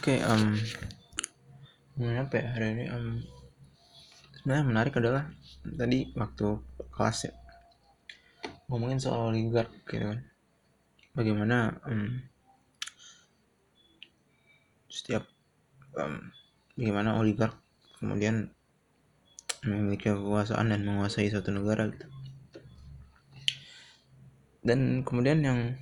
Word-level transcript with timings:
Oke, 0.00 0.16
um, 0.24 0.56
apa 2.00 2.40
ya 2.40 2.56
hari 2.56 2.72
ini? 2.72 2.88
Um, 2.88 3.20
sebenarnya 4.32 4.64
menarik 4.64 4.96
adalah 4.96 5.28
tadi 5.60 6.08
waktu 6.16 6.56
kelas 6.88 7.28
ya 7.28 7.36
ngomongin 8.72 8.96
soal 8.96 9.28
oligark 9.28 9.68
gitu 9.84 10.08
kan. 10.08 10.24
Bagaimana 11.12 11.84
um, 11.84 12.16
setiap 14.88 15.28
um, 16.00 16.32
bagaimana 16.80 17.20
oligark 17.20 17.60
kemudian 18.00 18.56
memiliki 19.68 20.08
kekuasaan 20.08 20.72
dan 20.72 20.80
menguasai 20.80 21.28
suatu 21.28 21.52
negara 21.52 21.92
gitu. 21.92 22.08
Dan 24.64 25.04
kemudian 25.04 25.44
yang 25.44 25.76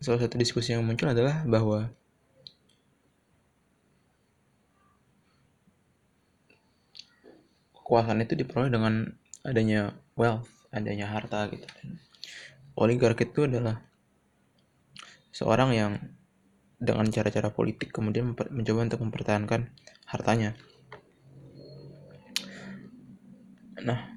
salah 0.00 0.24
satu 0.24 0.40
diskusi 0.40 0.72
yang 0.72 0.80
muncul 0.88 1.12
adalah 1.12 1.44
bahwa 1.44 1.92
kekuasaan 7.92 8.24
itu 8.24 8.40
diperoleh 8.40 8.72
dengan 8.72 9.04
adanya 9.44 9.92
wealth, 10.16 10.48
adanya 10.72 11.12
harta 11.12 11.44
gitu. 11.52 11.68
Oligark 12.72 13.20
itu 13.20 13.44
adalah 13.44 13.84
seorang 15.28 15.76
yang 15.76 15.92
dengan 16.80 17.04
cara-cara 17.12 17.52
politik 17.52 17.92
kemudian 17.92 18.32
mencoba 18.32 18.88
untuk 18.88 19.04
mempertahankan 19.04 19.68
hartanya. 20.08 20.56
Nah, 23.84 24.16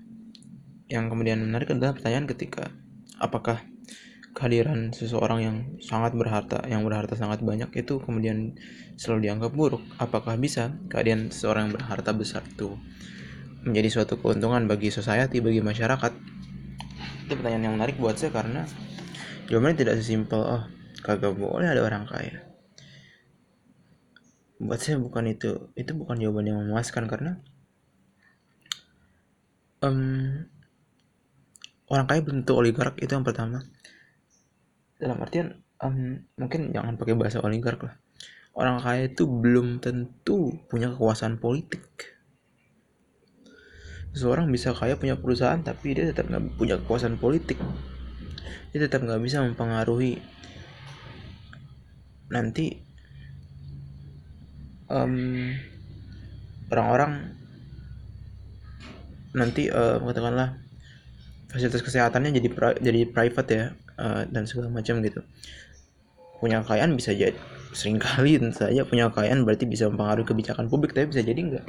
yang 0.88 1.12
kemudian 1.12 1.44
menarik 1.44 1.76
adalah 1.76 2.00
pertanyaan 2.00 2.32
ketika 2.32 2.72
apakah 3.20 3.60
kehadiran 4.32 4.96
seseorang 4.96 5.40
yang 5.44 5.58
sangat 5.84 6.16
berharta, 6.16 6.64
yang 6.72 6.88
berharta 6.88 7.20
sangat 7.20 7.44
banyak 7.44 7.76
itu 7.76 8.00
kemudian 8.00 8.56
selalu 8.96 9.28
dianggap 9.28 9.52
buruk. 9.52 9.84
Apakah 10.00 10.40
bisa 10.40 10.80
kehadiran 10.88 11.28
seseorang 11.28 11.68
yang 11.68 11.76
berharta 11.76 12.16
besar 12.16 12.40
itu 12.48 12.80
menjadi 13.66 13.90
suatu 13.90 14.22
keuntungan 14.22 14.70
bagi 14.70 14.94
society, 14.94 15.42
bagi 15.42 15.60
masyarakat? 15.60 16.14
Itu 17.26 17.34
pertanyaan 17.34 17.66
yang 17.66 17.76
menarik 17.82 17.98
buat 17.98 18.14
saya 18.16 18.30
karena 18.30 18.70
jawabannya 19.50 19.78
tidak 19.82 19.96
sesimpel, 19.98 20.42
oh 20.46 20.64
kagak 21.02 21.34
boleh 21.34 21.66
ada 21.66 21.82
orang 21.82 22.06
kaya. 22.06 22.46
Buat 24.62 24.80
saya 24.80 25.02
bukan 25.02 25.34
itu, 25.34 25.74
itu 25.74 25.92
bukan 25.98 26.22
jawaban 26.22 26.46
yang 26.46 26.58
memuaskan 26.62 27.10
karena 27.10 27.42
um, 29.82 30.46
orang 31.90 32.06
kaya 32.06 32.22
tentu 32.26 32.54
oligark 32.54 32.98
itu 33.02 33.12
yang 33.14 33.26
pertama. 33.26 33.66
Dalam 34.98 35.18
artian 35.22 35.62
um, 35.82 36.22
mungkin 36.38 36.74
jangan 36.74 36.98
pakai 36.98 37.14
bahasa 37.18 37.42
oligark 37.42 37.82
lah. 37.86 37.96
Orang 38.56 38.80
kaya 38.80 39.12
itu 39.12 39.28
belum 39.28 39.84
tentu 39.84 40.56
punya 40.72 40.90
kekuasaan 40.96 41.38
politik 41.38 41.85
seseorang 44.16 44.48
bisa 44.48 44.72
kaya 44.72 44.96
punya 44.96 45.20
perusahaan 45.20 45.60
tapi 45.60 45.92
dia 45.92 46.08
tetap 46.08 46.32
nggak 46.32 46.56
punya 46.56 46.80
kekuasaan 46.80 47.20
politik. 47.20 47.60
Dia 48.72 48.88
tetap 48.88 49.04
nggak 49.04 49.20
bisa 49.20 49.44
mempengaruhi 49.44 50.24
nanti 52.32 52.80
um, 54.88 55.52
orang-orang 56.72 57.36
nanti 59.36 59.68
uh, 59.68 60.00
katakanlah 60.00 60.56
fasilitas 61.52 61.84
kesehatannya 61.84 62.40
jadi 62.40 62.50
pri 62.56 62.80
jadi 62.80 63.02
private 63.12 63.50
ya 63.52 63.66
uh, 64.00 64.24
dan 64.32 64.48
segala 64.48 64.72
macam 64.72 65.04
gitu. 65.04 65.20
Punya 66.40 66.64
kekayaan 66.64 66.96
bisa 66.96 67.12
jadi 67.12 67.36
sering 67.76 68.00
kali 68.00 68.36
tentu 68.40 68.64
saja 68.64 68.88
punya 68.88 69.12
kekayaan 69.12 69.44
berarti 69.44 69.68
bisa 69.68 69.92
mempengaruhi 69.92 70.24
kebijakan 70.24 70.72
publik 70.72 70.96
tapi 70.96 71.12
bisa 71.12 71.22
jadi 71.22 71.36
enggak 71.36 71.66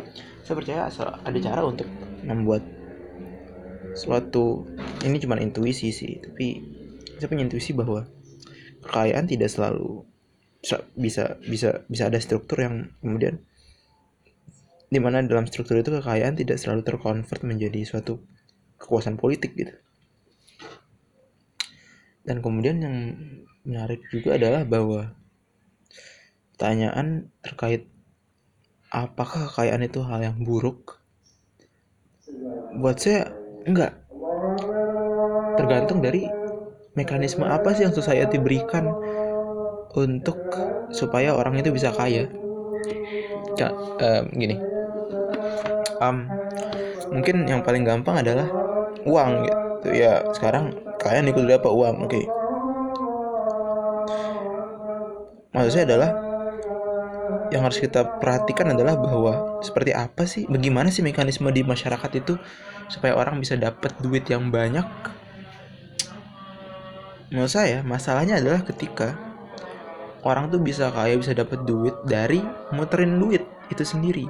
saya 0.47 0.55
percaya 0.55 0.87
ada 0.87 1.39
cara 1.43 1.61
untuk 1.67 1.91
membuat 2.27 2.67
suatu 3.97 4.69
ini 5.07 5.17
cuma 5.23 5.41
intuisi 5.41 5.95
sih 5.95 6.21
tapi 6.21 6.61
saya 7.17 7.33
punya 7.33 7.49
intuisi 7.49 7.73
bahwa 7.73 8.05
kekayaan 8.85 9.25
tidak 9.25 9.49
selalu 9.49 10.05
bisa 10.99 11.41
bisa 11.47 11.87
bisa 11.89 12.03
ada 12.11 12.19
struktur 12.21 12.61
yang 12.61 12.93
kemudian 13.01 13.41
di 14.87 14.99
mana 15.03 15.23
dalam 15.23 15.47
struktur 15.51 15.83
itu 15.83 15.91
kekayaan 15.91 16.39
tidak 16.39 16.63
selalu 16.63 16.87
terkonvert 16.87 17.43
menjadi 17.43 17.83
suatu 17.83 18.23
kekuasaan 18.79 19.19
politik 19.19 19.59
gitu. 19.59 19.75
Dan 22.27 22.43
kemudian 22.43 22.83
yang 22.83 22.97
menarik 23.67 24.03
juga 24.11 24.39
adalah 24.39 24.63
bahwa 24.67 25.15
pertanyaan 26.55 27.31
terkait 27.43 27.91
apakah 28.91 29.51
kekayaan 29.51 29.87
itu 29.87 30.03
hal 30.07 30.23
yang 30.23 30.39
buruk 30.43 31.03
buat 32.77 32.97
saya 33.01 33.33
enggak. 33.65 33.93
Tergantung 35.57 36.05
dari 36.05 36.29
mekanisme 36.97 37.45
apa 37.45 37.73
sih 37.77 37.89
yang 37.89 37.97
society 37.97 38.37
berikan 38.37 38.93
untuk 39.97 40.37
supaya 40.93 41.33
orang 41.33 41.57
itu 41.61 41.73
bisa 41.73 41.93
kaya. 41.93 42.29
Ya, 43.57 43.73
um, 43.73 44.25
gini. 44.37 44.61
Um, 45.97 46.29
mungkin 47.09 47.49
yang 47.49 47.65
paling 47.65 47.89
gampang 47.89 48.21
adalah 48.21 48.49
uang 49.09 49.49
gitu 49.49 49.89
ya. 49.97 50.21
Sekarang 50.37 50.77
kalian 51.01 51.33
ikut 51.33 51.49
apa 51.49 51.71
uang 51.73 52.05
oke. 52.05 52.13
Okay. 52.13 52.27
maksud 55.57 55.73
saya 55.73 55.89
adalah 55.89 56.11
yang 57.51 57.63
harus 57.63 57.79
kita 57.79 58.19
perhatikan 58.19 58.75
adalah 58.75 58.99
bahwa 58.99 59.63
seperti 59.63 59.95
apa 59.95 60.27
sih 60.27 60.45
bagaimana 60.51 60.91
sih 60.91 61.07
mekanisme 61.07 61.47
di 61.55 61.63
masyarakat 61.63 62.11
itu 62.19 62.35
supaya 62.91 63.15
orang 63.15 63.39
bisa 63.39 63.55
dapat 63.55 63.95
duit 64.03 64.27
yang 64.27 64.51
banyak? 64.51 64.85
Menurut 67.31 67.51
saya 67.51 67.83
masalahnya 67.83 68.39
adalah 68.39 68.63
ketika 68.63 69.19
orang 70.23 70.51
tuh 70.51 70.63
bisa 70.63 70.91
kaya 70.91 71.19
bisa 71.19 71.35
dapat 71.35 71.63
duit 71.67 71.95
dari 72.07 72.43
muterin 72.75 73.19
duit 73.19 73.43
itu 73.71 73.83
sendiri. 73.83 74.27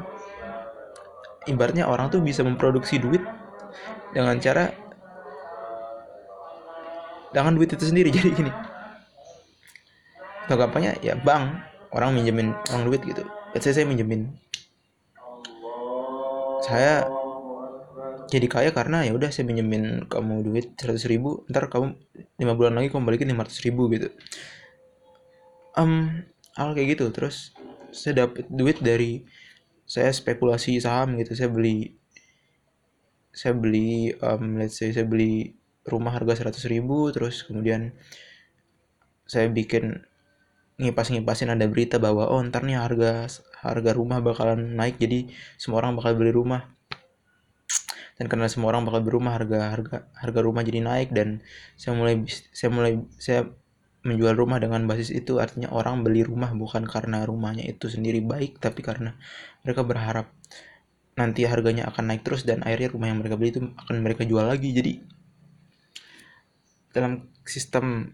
Ibaratnya 1.47 1.87
orang 1.87 2.11
tuh 2.11 2.25
bisa 2.25 2.43
memproduksi 2.43 2.99
duit 2.99 3.23
dengan 4.11 4.41
cara 4.41 4.73
dengan 7.31 7.53
duit 7.53 7.71
itu 7.73 7.85
sendiri. 7.85 8.09
Jadi 8.17 8.31
gini 8.33 8.53
atau 10.47 10.55
gampangnya 10.55 10.95
ya 11.03 11.19
bank 11.19 11.59
orang 11.93 12.17
minjemin 12.17 12.55
uang 12.73 12.83
duit 12.89 13.03
gitu. 13.05 13.23
Let's 13.53 13.67
say 13.67 13.75
saya 13.75 13.87
minjemin. 13.87 14.33
Saya 16.65 17.07
jadi 18.27 18.47
kaya 18.51 18.71
karena 18.75 19.07
ya 19.07 19.15
udah 19.15 19.31
saya 19.31 19.47
minjemin 19.47 20.11
kamu 20.11 20.43
duit 20.43 20.75
seratus 20.75 21.07
ribu 21.07 21.47
ntar 21.47 21.71
kamu 21.71 21.95
lima 22.43 22.53
bulan 22.59 22.75
lagi 22.75 22.91
kamu 22.91 23.07
balikin 23.07 23.31
lima 23.31 23.47
ratus 23.47 23.63
ribu 23.63 23.87
gitu. 23.95 24.11
Um, 25.79 26.27
hal 26.59 26.75
kayak 26.75 26.99
gitu. 26.99 27.13
Terus 27.15 27.55
saya 27.95 28.27
dapat 28.27 28.51
duit 28.51 28.83
dari 28.83 29.23
saya 29.87 30.11
spekulasi 30.11 30.83
saham 30.83 31.15
gitu. 31.23 31.39
Saya 31.39 31.53
beli 31.53 31.95
saya 33.37 33.53
beli 33.53 34.17
um, 34.25 34.57
let's 34.57 34.81
say 34.81 34.91
saya 34.91 35.05
beli 35.05 35.53
rumah 35.87 36.17
harga 36.17 36.41
seratus 36.41 36.67
ribu 36.67 37.13
terus 37.15 37.47
kemudian 37.47 37.95
saya 39.29 39.47
bikin 39.53 40.03
ngipas-ngipasin 40.77 41.49
ada 41.57 41.65
berita 41.65 41.97
bahwa 41.97 42.29
oh 42.29 42.41
ntar 42.45 42.61
nih 42.69 42.77
harga 42.77 43.25
harga 43.65 43.91
rumah 43.97 44.21
bakalan 44.21 44.77
naik 44.77 45.01
jadi 45.01 45.33
semua 45.57 45.81
orang 45.81 45.97
bakal 45.97 46.13
beli 46.17 46.33
rumah. 46.33 46.69
Dan 48.17 48.33
karena 48.33 48.49
semua 48.49 48.73
orang 48.73 48.85
bakal 48.85 49.01
beli 49.05 49.15
rumah 49.17 49.33
harga 49.37 49.59
harga 49.73 49.97
harga 50.13 50.41
rumah 50.45 50.63
jadi 50.65 50.81
naik 50.85 51.13
dan 51.17 51.41
saya 51.81 51.97
mulai 51.97 52.25
saya 52.29 52.71
mulai 52.73 52.93
saya 53.17 53.41
menjual 54.05 54.37
rumah 54.37 54.61
dengan 54.61 54.85
basis 54.85 55.09
itu. 55.13 55.41
Artinya 55.41 55.73
orang 55.73 56.05
beli 56.05 56.21
rumah 56.21 56.53
bukan 56.53 56.85
karena 56.85 57.25
rumahnya 57.25 57.65
itu 57.65 57.89
sendiri 57.89 58.21
baik 58.21 58.61
tapi 58.61 58.85
karena 58.85 59.17
mereka 59.65 59.81
berharap 59.81 60.29
nanti 61.17 61.49
harganya 61.49 61.89
akan 61.89 62.13
naik 62.13 62.21
terus 62.21 62.45
dan 62.45 62.61
akhirnya 62.61 62.93
rumah 62.93 63.09
yang 63.09 63.19
mereka 63.25 63.41
beli 63.41 63.49
itu 63.57 63.65
akan 63.65 63.97
mereka 64.05 64.29
jual 64.29 64.45
lagi. 64.45 64.77
Jadi 64.77 64.93
dalam 66.93 67.29
sistem 67.45 68.13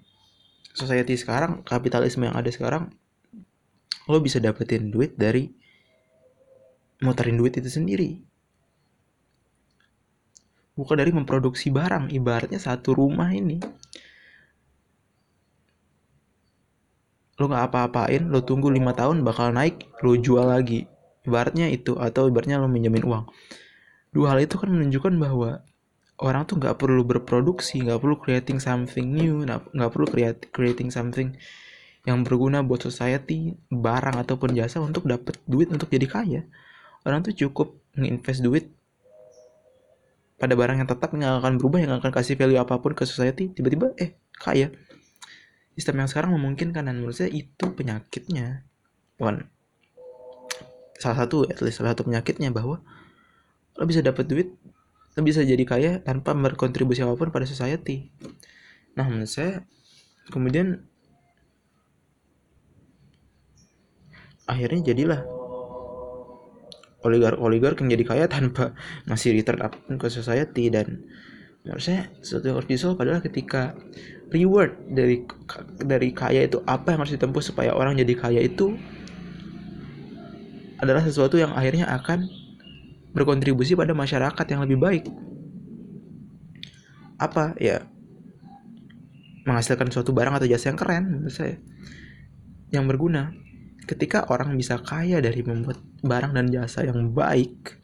society 0.70 1.18
sekarang 1.18 1.66
kapitalisme 1.66 2.30
yang 2.30 2.38
ada 2.38 2.48
sekarang 2.48 2.94
lo 4.06 4.18
bisa 4.18 4.38
dapetin 4.42 4.90
duit 4.90 5.14
dari 5.18 5.50
muterin 7.02 7.38
duit 7.38 7.58
itu 7.58 7.66
sendiri. 7.66 8.22
Bukan 10.72 10.96
dari 10.96 11.12
memproduksi 11.12 11.68
barang 11.68 12.08
ibaratnya 12.14 12.56
satu 12.56 12.96
rumah 12.96 13.28
ini. 13.34 13.60
Lo 17.36 17.50
nggak 17.50 17.68
apa-apain 17.68 18.30
lo 18.30 18.40
tunggu 18.46 18.72
lima 18.72 18.96
tahun 18.96 19.20
bakal 19.26 19.52
naik 19.52 19.90
lo 20.00 20.16
jual 20.16 20.48
lagi. 20.48 20.88
Ibaratnya 21.22 21.68
itu 21.70 21.98
atau 22.00 22.26
ibaratnya 22.26 22.58
lo 22.58 22.66
minjemin 22.66 23.04
uang. 23.04 23.24
Dua 24.10 24.34
hal 24.34 24.44
itu 24.44 24.56
kan 24.58 24.72
menunjukkan 24.72 25.14
bahwa 25.20 25.62
orang 26.20 26.44
tuh 26.44 26.60
nggak 26.60 26.76
perlu 26.76 27.02
berproduksi 27.06 27.80
nggak 27.80 27.98
perlu 28.02 28.16
creating 28.20 28.58
something 28.60 29.06
new 29.08 29.46
nggak 29.46 29.90
perlu 29.90 30.06
create, 30.10 30.40
creating 30.52 30.92
something 30.92 31.32
yang 32.02 32.26
berguna 32.26 32.66
buat 32.66 32.82
society 32.82 33.54
barang 33.70 34.18
ataupun 34.26 34.58
jasa 34.58 34.82
untuk 34.82 35.06
dapat 35.06 35.38
duit 35.46 35.70
untuk 35.70 35.86
jadi 35.86 36.06
kaya. 36.10 36.40
Orang 37.06 37.22
tuh 37.22 37.34
cukup 37.34 37.78
nginvest 37.94 38.42
duit 38.42 38.70
pada 40.38 40.58
barang 40.58 40.82
yang 40.82 40.90
tetap 40.90 41.14
nggak 41.14 41.38
akan 41.38 41.62
berubah 41.62 41.78
yang 41.78 41.92
akan 42.02 42.10
kasih 42.10 42.34
value 42.34 42.58
apa 42.58 42.82
pun 42.82 42.98
ke 42.98 43.06
society 43.06 43.54
tiba-tiba 43.54 43.94
eh 43.94 44.18
kaya. 44.34 44.74
Sistem 45.78 46.02
yang 46.02 46.10
sekarang 46.10 46.34
memungkinkan 46.34 46.90
dan 46.90 46.98
menurut 46.98 47.14
saya 47.14 47.30
itu 47.30 47.70
penyakitnya. 47.70 48.66
Bukan 49.16 49.46
salah 50.98 51.26
satu 51.26 51.46
at 51.46 51.62
least 51.62 51.78
salah 51.78 51.94
satu 51.94 52.06
penyakitnya 52.06 52.50
bahwa 52.50 52.82
lo 53.78 53.84
bisa 53.86 54.02
dapat 54.02 54.26
duit 54.26 54.54
lo 55.12 55.20
bisa 55.20 55.44
jadi 55.44 55.60
kaya 55.68 56.00
tanpa 56.00 56.32
berkontribusi 56.32 57.04
apa 57.04 57.14
pun 57.16 57.28
pada 57.28 57.44
society. 57.44 58.08
Nah 58.96 59.04
menurut 59.08 59.28
saya 59.28 59.64
kemudian 60.32 60.88
akhirnya 64.48 64.92
jadilah 64.92 65.20
oligark-oligark 67.02 67.82
yang 67.82 67.90
jadi 67.98 68.04
kaya 68.06 68.24
tanpa 68.30 68.72
ngasih 69.10 69.36
return 69.36 69.60
apa 69.60 69.76
pun 69.76 70.00
ke 70.00 70.08
society. 70.08 70.72
Dan 70.72 71.04
menurut 71.66 71.82
saya 71.82 72.08
sesuatu 72.24 72.48
yang 72.48 72.56
harus 72.58 72.70
disolve 72.70 72.98
adalah 73.02 73.20
ketika 73.20 73.76
reward 74.32 74.80
dari 74.88 75.28
dari 75.76 76.10
kaya 76.16 76.48
itu 76.48 76.64
apa 76.64 76.96
yang 76.96 77.04
harus 77.04 77.14
ditempuh 77.14 77.42
supaya 77.44 77.76
orang 77.76 78.00
jadi 78.00 78.14
kaya 78.16 78.40
itu 78.40 78.80
adalah 80.82 81.04
sesuatu 81.04 81.38
yang 81.38 81.54
akhirnya 81.54 81.86
akan 81.86 82.26
berkontribusi 83.12 83.76
pada 83.76 83.92
masyarakat 83.92 84.46
yang 84.48 84.60
lebih 84.64 84.78
baik. 84.80 85.04
Apa? 87.20 87.54
Ya 87.60 87.86
menghasilkan 89.42 89.90
suatu 89.90 90.14
barang 90.14 90.38
atau 90.38 90.46
jasa 90.46 90.70
yang 90.70 90.78
keren 90.78 91.04
menurut 91.10 91.34
saya. 91.34 91.58
Yang 92.70 92.84
berguna 92.94 93.34
ketika 93.84 94.30
orang 94.30 94.54
bisa 94.54 94.78
kaya 94.78 95.18
dari 95.18 95.42
membuat 95.42 95.82
barang 96.06 96.32
dan 96.38 96.46
jasa 96.48 96.86
yang 96.86 97.10
baik 97.10 97.82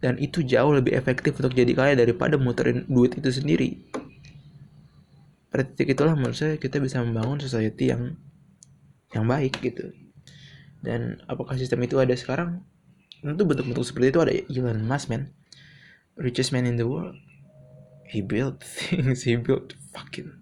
dan 0.00 0.16
itu 0.16 0.40
jauh 0.46 0.72
lebih 0.72 0.94
efektif 0.94 1.36
untuk 1.36 1.52
jadi 1.52 1.72
kaya 1.74 1.94
daripada 1.98 2.40
muterin 2.40 2.86
duit 2.88 3.18
itu 3.18 3.28
sendiri. 3.28 3.82
Pada 5.48 5.64
itulah 5.64 6.14
menurut 6.16 6.36
saya 6.36 6.54
kita 6.56 6.80
bisa 6.80 7.00
membangun 7.02 7.40
society 7.40 7.92
yang 7.92 8.16
yang 9.12 9.24
baik 9.28 9.58
gitu. 9.60 9.90
Dan 10.78 11.18
apakah 11.26 11.58
sistem 11.58 11.82
itu 11.82 11.98
ada 11.98 12.14
sekarang 12.14 12.62
tentu 13.22 13.42
bentuk-bentuk 13.44 13.84
seperti 13.84 14.06
itu 14.14 14.20
ada 14.22 14.32
Elon 14.34 14.84
Musk 14.86 15.10
man. 15.10 15.32
Richest 16.18 16.50
man 16.50 16.66
in 16.66 16.78
the 16.78 16.86
world. 16.86 17.14
He 18.08 18.22
built 18.24 18.62
things. 18.88 19.26
He 19.26 19.36
built 19.38 19.74
fucking 19.94 20.34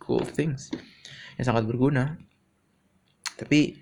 cool 0.00 0.24
things 0.24 0.72
yang 1.36 1.46
sangat 1.48 1.68
berguna. 1.68 2.20
Tapi 3.38 3.78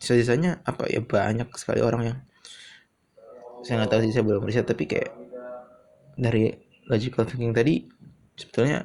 sisanya 0.00 0.60
apa 0.64 0.88
ya 0.88 1.00
banyak 1.00 1.48
sekali 1.56 1.80
orang 1.80 2.02
yang 2.04 2.18
saya 3.64 3.80
nggak 3.80 3.90
tahu 3.96 4.00
sih 4.04 4.12
saya 4.12 4.24
belum 4.28 4.44
riset 4.44 4.68
tapi 4.68 4.84
kayak 4.84 5.16
dari 6.20 6.52
logical 6.84 7.24
thinking 7.24 7.56
tadi 7.56 7.88
sebetulnya 8.36 8.84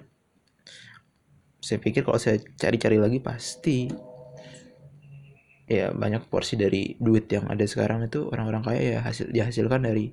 saya 1.59 1.83
pikir 1.83 2.07
kalau 2.07 2.15
saya 2.15 2.39
cari-cari 2.56 2.95
lagi 2.95 3.19
pasti 3.19 3.92
ya 5.69 5.94
banyak 5.94 6.25
porsi 6.33 6.57
dari 6.57 6.98
duit 6.98 7.30
yang 7.30 7.45
ada 7.45 7.62
sekarang 7.69 8.10
itu 8.10 8.25
orang-orang 8.25 8.66
kaya 8.66 8.81
ya 8.81 9.00
hasil 9.06 9.30
dihasilkan 9.30 9.86
dari 9.86 10.10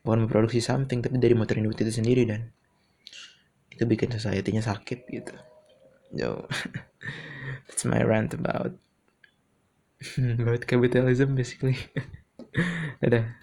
bukan 0.00 0.24
memproduksi 0.24 0.64
something 0.64 1.04
tapi 1.04 1.20
dari 1.20 1.36
motorin 1.36 1.68
duit 1.68 1.76
itu 1.76 1.92
sendiri 1.92 2.24
dan 2.24 2.48
itu 3.68 3.84
bikin 3.84 4.08
society-nya 4.08 4.64
sakit 4.64 5.04
gitu. 5.12 5.34
Yo, 6.14 6.46
that's 7.68 7.84
my 7.84 8.00
rant 8.00 8.32
about 8.32 8.72
about 10.40 10.64
capitalism 10.64 11.36
basically. 11.36 11.76
Dadah. 13.04 13.34